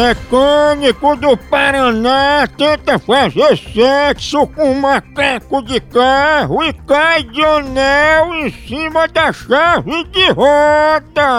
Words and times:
Mecânico 0.00 1.14
do 1.16 1.36
Paraná 1.36 2.48
tenta 2.56 2.98
fazer 2.98 3.54
sexo 3.58 4.46
com 4.46 4.70
um 4.70 4.80
macaco 4.80 5.60
de 5.62 5.78
carro 5.78 6.64
e 6.64 6.72
cai 6.72 7.22
de 7.22 7.44
anel 7.44 8.34
em 8.34 8.50
cima 8.50 9.06
da 9.08 9.30
chave 9.30 10.04
de 10.04 10.30
roda. 10.30 11.36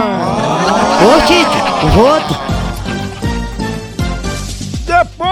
Oxi, 1.17 1.43
rodo. 1.95 2.60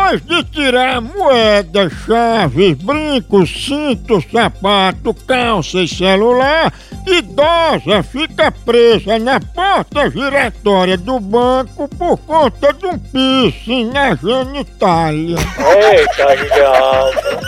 Depois 0.09 0.25
de 0.25 0.43
tirar 0.45 1.01
moeda, 1.01 1.87
chaves, 1.87 2.73
brincos, 2.77 3.65
cinto, 3.67 4.19
sapato, 4.31 5.13
calça 5.13 5.83
e 5.83 5.87
celular, 5.87 6.73
idosa 7.05 8.01
fica 8.01 8.51
presa 8.51 9.19
na 9.19 9.39
porta 9.39 10.09
giratória 10.09 10.97
do 10.97 11.19
banco 11.19 11.87
por 11.89 12.17
conta 12.17 12.73
de 12.73 12.87
um 12.87 12.97
piercing 12.97 13.91
na 13.91 14.15
genitália. 14.15 15.37
Eita, 15.59 16.33
idiota. 16.33 17.39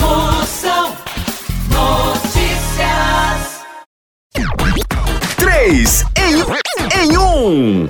Moção 0.00 0.96
Notícias. 1.70 2.88
Três 5.36 6.04
em, 6.16 6.42
em 7.04 7.16
um. 7.16 7.88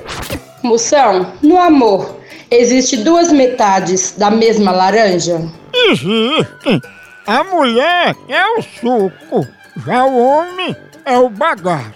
Moção, 0.68 1.32
no 1.40 1.58
amor, 1.58 2.20
existe 2.50 2.98
duas 2.98 3.32
metades 3.32 4.12
da 4.18 4.30
mesma 4.30 4.70
laranja? 4.70 5.40
Existe. 5.72 6.82
A 7.26 7.42
mulher 7.42 8.14
é 8.28 8.46
o 8.58 8.62
suco, 8.62 9.48
já 9.86 10.04
o 10.04 10.18
homem 10.18 10.76
é 11.06 11.16
o 11.16 11.30
bagaço. 11.30 11.94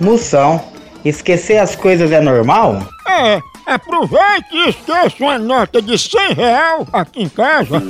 Moção, 0.00 0.64
esquecer 1.04 1.58
as 1.58 1.76
coisas 1.76 2.10
é 2.10 2.22
normal? 2.22 2.78
É, 3.06 3.38
aproveite 3.66 4.54
e 4.54 4.70
esqueça 4.70 5.16
uma 5.20 5.38
nota 5.38 5.82
de 5.82 5.98
100 5.98 6.32
real 6.32 6.86
aqui 6.90 7.24
em 7.24 7.28
casa. 7.28 7.82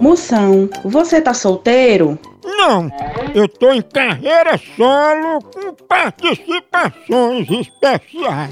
Moção, 0.00 0.70
você 0.84 1.20
tá 1.20 1.34
solteiro? 1.34 2.16
Não, 2.46 2.88
eu 3.34 3.48
tô 3.48 3.72
em 3.72 3.82
carreira 3.82 4.56
solo 4.76 5.42
com 5.42 5.74
participações 5.88 7.50
especiais. 7.50 8.50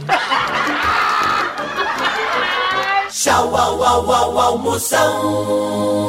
Tchau, 3.11 3.57
au, 3.57 3.83
au, 3.83 4.11
au, 4.11 4.37
au, 4.37 4.59
Moção. 4.59 6.05